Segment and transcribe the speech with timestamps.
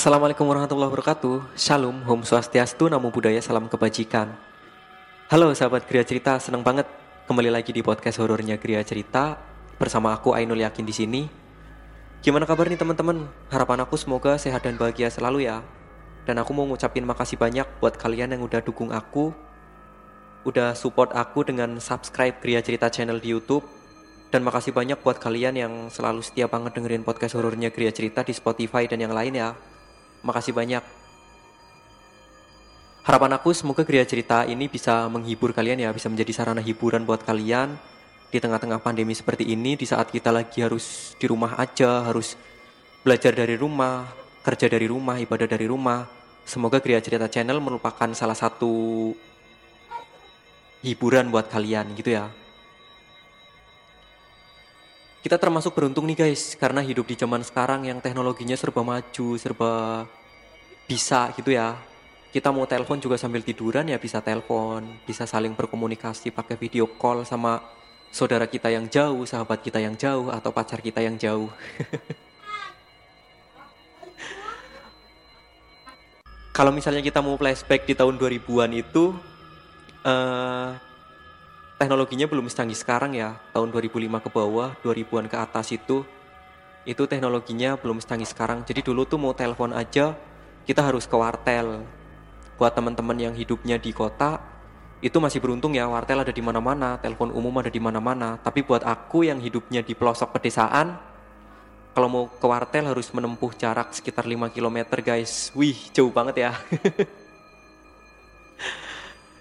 [0.00, 4.32] Assalamualaikum warahmatullahi wabarakatuh Shalom, Om Swastiastu, Namo Buddhaya, Salam Kebajikan
[5.28, 6.88] Halo sahabat Gria Cerita, seneng banget
[7.28, 9.36] kembali lagi di podcast horornya Gria Cerita
[9.76, 11.22] Bersama aku Ainul Yakin di sini.
[12.24, 13.28] Gimana kabar nih teman-teman?
[13.52, 15.60] Harapan aku semoga sehat dan bahagia selalu ya
[16.24, 19.36] Dan aku mau ngucapin makasih banyak buat kalian yang udah dukung aku
[20.48, 23.68] Udah support aku dengan subscribe Gria Cerita channel di Youtube
[24.32, 28.30] dan makasih banyak buat kalian yang selalu setia banget dengerin podcast horornya Gria Cerita di
[28.30, 29.58] Spotify dan yang lain ya.
[30.20, 30.84] Makasih banyak.
[33.00, 37.24] Harapan aku semoga Gria Cerita ini bisa menghibur kalian ya, bisa menjadi sarana hiburan buat
[37.24, 37.74] kalian
[38.30, 42.38] di tengah-tengah pandemi seperti ini, di saat kita lagi harus di rumah aja, harus
[43.02, 44.06] belajar dari rumah,
[44.44, 46.06] kerja dari rumah, ibadah dari rumah.
[46.44, 49.10] Semoga Gria Cerita Channel merupakan salah satu
[50.84, 52.28] hiburan buat kalian gitu ya.
[55.20, 60.08] Kita termasuk beruntung nih guys, karena hidup di zaman sekarang yang teknologinya serba maju, serba
[60.88, 61.76] bisa gitu ya.
[62.32, 67.28] Kita mau telepon juga sambil tiduran ya bisa telepon, bisa saling berkomunikasi pakai video call
[67.28, 67.60] sama
[68.08, 71.52] saudara kita yang jauh, sahabat kita yang jauh, atau pacar kita yang jauh.
[76.56, 79.12] Kalau misalnya kita mau flashback di tahun 2000-an itu,
[80.08, 80.80] uh,
[81.80, 83.40] teknologinya belum secanggih sekarang ya.
[83.56, 86.04] Tahun 2005 ke bawah 2000-an ke atas itu
[86.84, 88.60] itu teknologinya belum secanggih sekarang.
[88.68, 90.12] Jadi dulu tuh mau telepon aja
[90.68, 91.80] kita harus ke wartel.
[92.60, 94.44] Buat teman-teman yang hidupnya di kota
[95.00, 98.36] itu masih beruntung ya wartel ada di mana-mana telepon umum ada di mana-mana.
[98.36, 101.00] Tapi buat aku yang hidupnya di pelosok pedesaan
[101.96, 105.48] kalau mau ke wartel harus menempuh jarak sekitar 5 km guys.
[105.56, 106.52] Wih jauh banget ya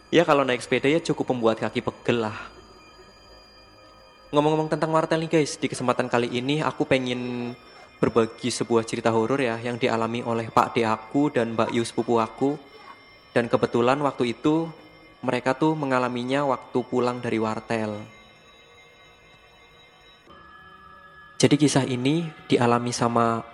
[0.09, 2.37] Ya kalau naik sepeda ya cukup membuat kaki pegel lah.
[4.33, 7.53] Ngomong-ngomong tentang wartel nih guys, di kesempatan kali ini aku pengen
[8.01, 12.17] berbagi sebuah cerita horor ya yang dialami oleh Pak D aku dan Mbak Yus sepupu
[12.17, 12.57] aku.
[13.37, 14.65] Dan kebetulan waktu itu
[15.21, 18.01] mereka tuh mengalaminya waktu pulang dari wartel.
[21.37, 23.45] Jadi kisah ini dialami sama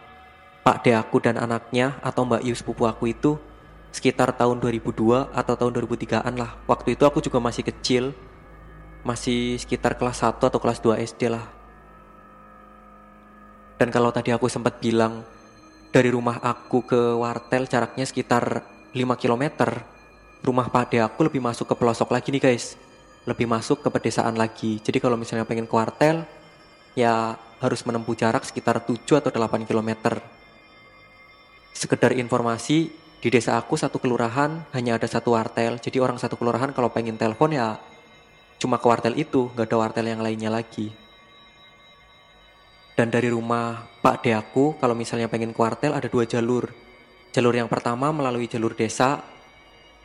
[0.63, 3.35] Pak D aku dan anaknya atau Mbak Yus sepupu aku itu
[3.95, 6.59] sekitar tahun 2002 atau tahun 2003-an lah.
[6.67, 8.11] Waktu itu aku juga masih kecil,
[9.07, 11.47] masih sekitar kelas 1 atau kelas 2 SD lah.
[13.79, 15.23] Dan kalau tadi aku sempat bilang
[15.95, 19.63] dari rumah aku ke wartel jaraknya sekitar 5 km,
[20.44, 22.75] rumah pade aku lebih masuk ke pelosok lagi nih guys.
[23.23, 24.84] Lebih masuk ke pedesaan lagi.
[24.84, 26.28] Jadi kalau misalnya pengen ke wartel,
[27.00, 30.19] ya harus menempuh jarak sekitar 7 atau 8 km.
[31.72, 36.69] Sekedar informasi, di desa aku satu kelurahan hanya ada satu wartel, jadi orang satu kelurahan
[36.69, 37.81] kalau pengen telepon ya
[38.62, 40.94] cuma ke wartel itu, nggak ada wartel yang lainnya lagi.
[42.94, 46.69] Dan dari rumah Pak De aku, kalau misalnya pengen ke wartel ada dua jalur.
[47.34, 49.25] Jalur yang pertama melalui jalur desa,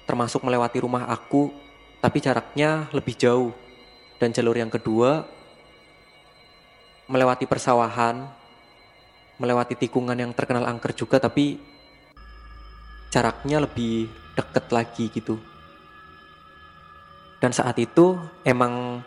[0.09, 1.53] termasuk melewati rumah aku,
[2.00, 3.53] tapi jaraknya lebih jauh.
[4.16, 5.28] Dan jalur yang kedua
[7.04, 8.32] melewati persawahan,
[9.36, 11.69] melewati tikungan yang terkenal angker juga, tapi
[13.10, 15.37] jaraknya lebih deket lagi gitu.
[17.43, 18.16] Dan saat itu
[18.47, 19.03] emang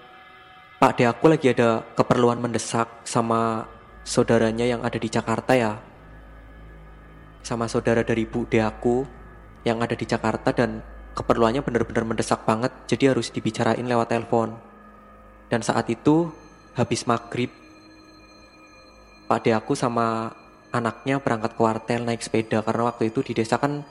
[0.78, 3.64] Pak De aku lagi ada keperluan mendesak sama
[4.04, 5.80] saudaranya yang ada di Jakarta ya.
[7.40, 9.08] Sama saudara dari Bu De aku
[9.64, 10.84] yang ada di Jakarta dan
[11.16, 14.60] keperluannya benar-benar mendesak banget jadi harus dibicarain lewat telepon.
[15.48, 16.34] Dan saat itu
[16.76, 17.54] habis maghrib
[19.30, 20.36] Pak De aku sama
[20.74, 23.86] anaknya berangkat ke wartel naik sepeda karena waktu itu di desa kan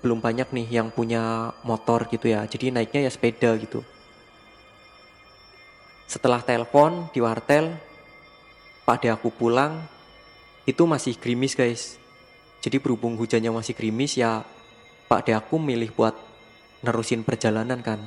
[0.00, 2.48] belum banyak nih yang punya motor gitu ya.
[2.48, 3.84] Jadi naiknya ya sepeda gitu.
[6.08, 7.76] Setelah telepon di wartel
[8.84, 9.84] Pak De aku pulang
[10.64, 12.00] itu masih gerimis guys.
[12.64, 14.44] Jadi berhubung hujannya masih gerimis ya
[15.08, 16.16] Pak De aku milih buat
[16.80, 18.00] nerusin perjalanan kan.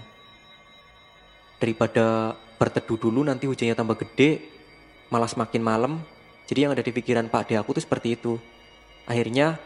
[1.58, 4.42] Daripada berteduh dulu nanti hujannya tambah gede
[5.14, 5.94] malah semakin malam
[6.48, 8.40] jadi yang ada di pikiran Pak De aku tuh seperti itu.
[9.04, 9.60] Akhirnya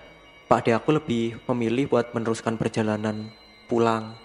[0.50, 3.30] Pak De aku lebih memilih buat meneruskan perjalanan
[3.70, 4.18] pulang.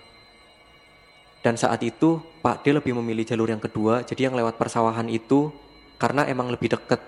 [1.44, 5.52] Dan saat itu Pak De lebih memilih jalur yang kedua, jadi yang lewat persawahan itu
[6.00, 6.98] karena emang lebih deket.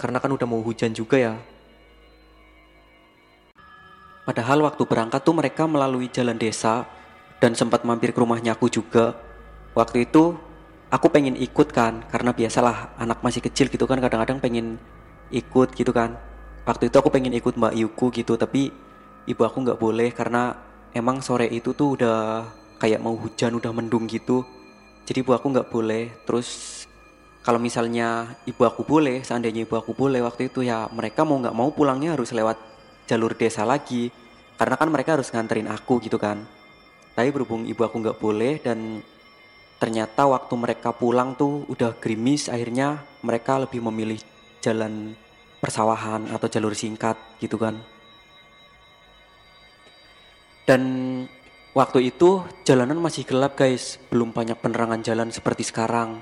[0.00, 1.34] Karena kan udah mau hujan juga ya.
[4.24, 6.88] Padahal waktu berangkat tuh mereka melalui jalan desa
[7.44, 9.20] dan sempat mampir ke rumahnya aku juga.
[9.76, 10.47] Waktu itu
[10.88, 14.80] aku pengen ikut kan karena biasalah anak masih kecil gitu kan kadang-kadang pengen
[15.28, 16.16] ikut gitu kan.
[16.64, 18.72] Waktu itu aku pengen ikut Mbak Yuku gitu tapi
[19.28, 20.56] ibu aku nggak boleh karena
[20.92, 22.44] emang sore itu tuh udah
[22.80, 24.44] kayak mau hujan udah mendung gitu.
[25.04, 26.12] Jadi ibu aku nggak boleh.
[26.24, 26.84] Terus
[27.44, 31.56] kalau misalnya ibu aku boleh seandainya ibu aku boleh waktu itu ya mereka mau nggak
[31.56, 32.56] mau pulangnya harus lewat
[33.08, 34.12] jalur desa lagi.
[34.56, 36.44] Karena kan mereka harus nganterin aku gitu kan.
[37.12, 39.00] Tapi berhubung ibu aku nggak boleh dan
[39.78, 44.18] ternyata waktu mereka pulang tuh udah gerimis akhirnya mereka lebih memilih
[44.58, 45.14] jalan
[45.62, 47.78] persawahan atau jalur singkat gitu kan.
[50.66, 50.82] Dan
[51.72, 53.96] waktu itu jalanan masih gelap guys.
[54.10, 56.20] Belum banyak penerangan jalan seperti sekarang.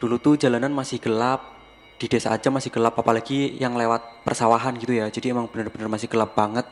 [0.00, 1.60] Dulu tuh jalanan masih gelap
[2.00, 5.06] di desa aja masih gelap apalagi yang lewat persawahan gitu ya.
[5.12, 6.64] Jadi emang bener-bener masih gelap banget.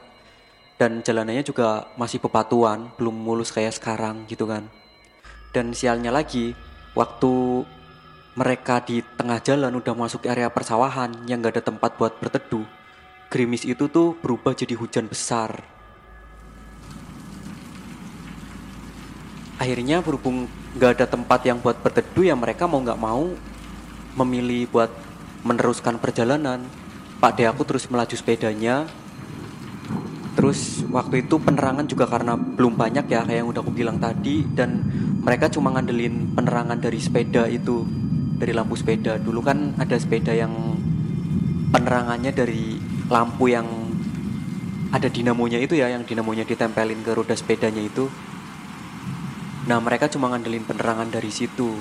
[0.81, 4.71] Dan jalanannya juga masih bebatuan belum mulus kayak sekarang gitu kan
[5.53, 6.53] dan sialnya lagi
[6.93, 7.65] waktu
[8.39, 12.79] mereka di tengah jalan udah masuk area persawahan yang gak ada tempat buat berteduh
[13.29, 15.61] gerimis itu tuh berubah jadi hujan besar.
[19.61, 20.49] Akhirnya berhubung
[20.81, 23.29] gak ada tempat yang buat berteduh ya mereka mau gak mau
[24.17, 24.91] memilih buat
[25.45, 26.65] meneruskan perjalanan.
[27.21, 28.89] Pak De aku terus melaju sepedanya.
[30.39, 34.47] Terus waktu itu penerangan juga karena belum banyak ya kayak yang udah aku bilang tadi.
[34.47, 34.87] Dan
[35.29, 37.85] mereka cuma ngandelin penerangan dari sepeda itu
[38.41, 39.21] dari lampu sepeda.
[39.21, 40.57] Dulu kan ada sepeda yang
[41.69, 42.81] penerangannya dari
[43.13, 43.69] lampu yang
[44.89, 48.09] ada dinamonya itu ya yang dinamonya ditempelin ke roda sepedanya itu.
[49.69, 51.77] Nah mereka cuma ngandelin penerangan dari situ.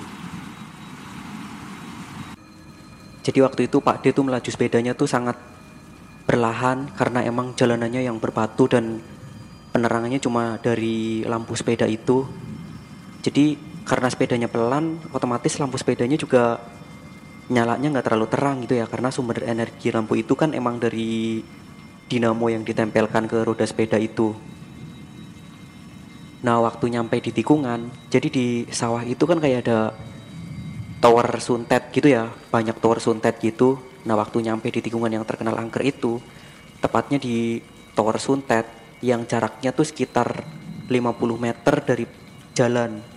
[3.23, 5.39] Jadi waktu itu Pak D tuh melaju sepedanya tuh sangat
[6.27, 8.99] perlahan karena emang jalanannya yang berbatu dan
[9.71, 12.27] penerangannya cuma dari lampu sepeda itu.
[13.27, 16.63] Jadi karena sepedanya pelan, otomatis lampu sepedanya juga
[17.51, 18.87] nyalanya nggak terlalu terang gitu ya.
[18.87, 21.43] Karena sumber energi lampu itu kan emang dari
[22.07, 24.31] dinamo yang ditempelkan ke roda sepeda itu.
[26.47, 29.91] Nah waktu nyampe di tikungan, jadi di sawah itu kan kayak ada
[31.03, 33.75] tower suntet gitu ya banyak tower suntet gitu.
[34.07, 36.23] Nah waktu nyampe di tikungan yang terkenal angker itu
[36.79, 37.59] tepatnya di
[37.91, 38.71] tower suntet
[39.03, 40.47] yang jaraknya tuh sekitar
[40.87, 40.95] 50
[41.35, 42.07] meter dari
[42.55, 43.16] jalan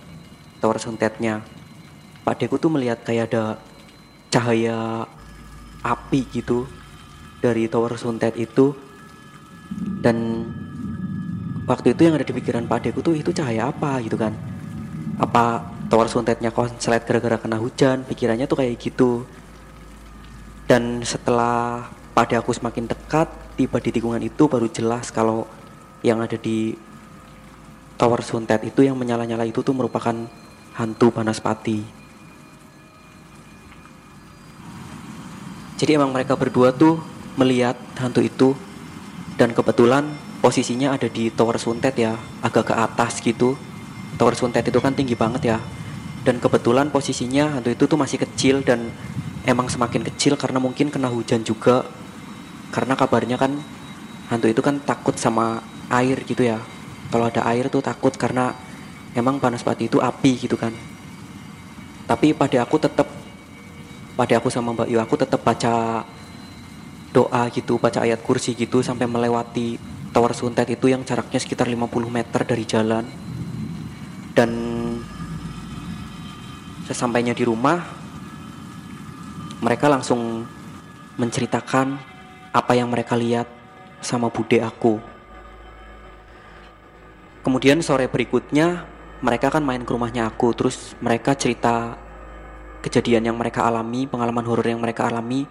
[0.61, 1.41] tower suntetnya
[2.21, 3.57] Pak Deku tuh melihat kayak ada
[4.29, 5.09] cahaya
[5.81, 6.69] api gitu
[7.41, 8.77] dari tower suntet itu.
[10.01, 10.45] Dan
[11.65, 13.97] waktu itu yang ada di pikiran Pak Deku tuh itu cahaya apa?
[14.05, 14.37] gitu kan.
[15.17, 18.05] Apa tower suntetnya konslet gara-gara kena hujan?
[18.05, 19.25] Pikirannya tuh kayak gitu.
[20.69, 25.49] Dan setelah pada aku semakin dekat tiba di tikungan itu baru jelas kalau
[26.05, 26.77] yang ada di
[27.97, 30.13] tower suntet itu yang menyala-nyala itu tuh merupakan
[30.75, 32.01] hantu Banaspati
[35.81, 37.01] jadi emang mereka berdua tuh
[37.41, 38.53] melihat hantu itu
[39.33, 40.05] dan kebetulan
[40.45, 42.13] posisinya ada di tower suntet ya
[42.45, 43.57] agak ke atas gitu.
[44.17, 45.57] Tower suntet itu kan tinggi banget ya.
[46.21, 48.93] Dan kebetulan posisinya hantu itu tuh masih kecil dan
[49.49, 51.81] emang semakin kecil karena mungkin kena hujan juga.
[52.69, 53.57] Karena kabarnya kan
[54.29, 56.61] hantu itu kan takut sama air gitu ya.
[57.09, 58.53] Kalau ada air tuh takut karena
[59.15, 60.71] emang panas pati itu api gitu kan
[62.07, 63.07] tapi pada aku tetap
[64.15, 66.03] pada aku sama Mbak Yu aku tetap baca
[67.11, 69.75] doa gitu baca ayat kursi gitu sampai melewati
[70.11, 73.03] tower suntet itu yang jaraknya sekitar 50 meter dari jalan
[74.35, 74.51] dan
[76.87, 77.79] sesampainya di rumah
[79.61, 80.43] mereka langsung
[81.15, 81.95] menceritakan
[82.51, 83.47] apa yang mereka lihat
[84.03, 84.97] sama bude aku.
[87.45, 88.90] Kemudian sore berikutnya
[89.21, 91.95] mereka kan main ke rumahnya aku terus mereka cerita
[92.81, 95.45] kejadian yang mereka alami, pengalaman horor yang mereka alami.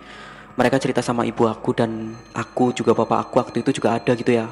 [0.58, 4.34] Mereka cerita sama ibu aku dan aku juga bapak aku waktu itu juga ada gitu
[4.34, 4.50] ya.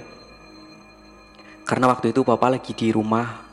[1.67, 3.49] Karena waktu itu bapak lagi di rumah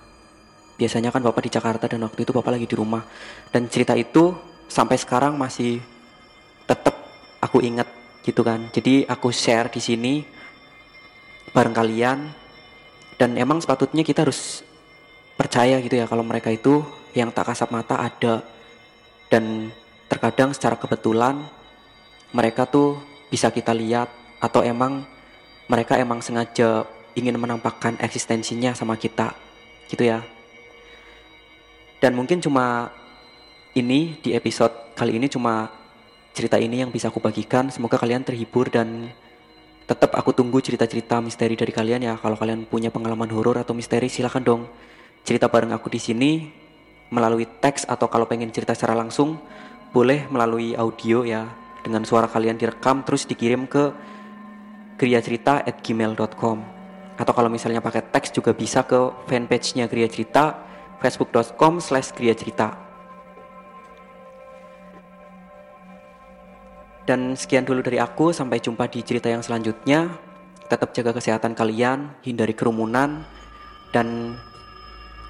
[0.75, 3.03] biasanya kan bapak di Jakarta dan waktu itu bapak lagi di rumah
[3.51, 4.35] dan cerita itu
[4.67, 5.79] sampai sekarang masih
[6.67, 6.99] tetap
[7.39, 7.87] aku ingat
[8.27, 10.13] gitu kan jadi aku share di sini
[11.55, 12.27] bareng kalian
[13.15, 14.67] dan emang sepatutnya kita harus
[15.35, 16.83] percaya gitu ya kalau mereka itu
[17.15, 18.43] yang tak kasat mata ada
[19.31, 19.71] dan
[20.07, 21.43] terkadang secara kebetulan
[22.31, 22.99] mereka tuh
[23.31, 24.07] bisa kita lihat
[24.39, 25.03] atau emang
[25.67, 29.35] mereka emang sengaja ingin menampakkan eksistensinya sama kita
[29.91, 30.23] gitu ya
[31.99, 32.91] dan mungkin cuma
[33.75, 35.67] ini di episode kali ini cuma
[36.35, 37.71] cerita ini yang bisa aku bagikan.
[37.71, 39.11] Semoga kalian terhibur dan
[39.87, 42.13] tetap aku tunggu cerita-cerita misteri dari kalian ya.
[42.19, 44.67] Kalau kalian punya pengalaman horor atau misteri silahkan dong
[45.25, 46.31] cerita bareng aku di sini
[47.09, 49.41] melalui teks atau kalau pengen cerita secara langsung
[49.91, 51.49] boleh melalui audio ya.
[51.81, 53.93] Dengan suara kalian direkam terus dikirim ke
[54.97, 56.57] kriacerita@gmail.com
[57.15, 58.97] atau kalau misalnya pakai teks juga bisa ke
[59.29, 60.65] fanpage-nya Kriya Cerita
[60.99, 62.85] facebook.com slash cerita
[67.05, 70.09] dan sekian dulu dari aku sampai jumpa di cerita yang selanjutnya.
[70.65, 73.21] Tetap jaga kesehatan kalian, hindari kerumunan
[73.93, 74.33] dan